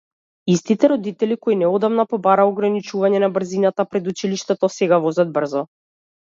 [0.51, 5.65] Истите родители кои неодамна побараа ограничување на брзината пред училиштето, сега возат брзо.